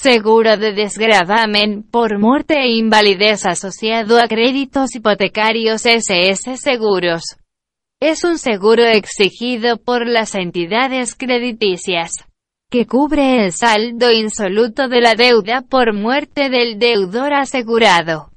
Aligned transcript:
Seguro 0.00 0.56
de 0.56 0.74
desgravamen 0.74 1.82
por 1.82 2.20
muerte 2.20 2.54
e 2.54 2.76
invalidez 2.76 3.44
asociado 3.44 4.20
a 4.20 4.28
créditos 4.28 4.94
hipotecarios 4.94 5.84
SS 5.86 6.56
Seguros. 6.56 7.24
Es 7.98 8.22
un 8.22 8.38
seguro 8.38 8.84
exigido 8.84 9.76
por 9.76 10.06
las 10.06 10.36
entidades 10.36 11.16
crediticias, 11.16 12.12
que 12.70 12.86
cubre 12.86 13.44
el 13.44 13.50
saldo 13.50 14.12
insoluto 14.12 14.86
de 14.86 15.00
la 15.00 15.16
deuda 15.16 15.62
por 15.62 15.92
muerte 15.92 16.48
del 16.48 16.78
deudor 16.78 17.34
asegurado. 17.34 18.30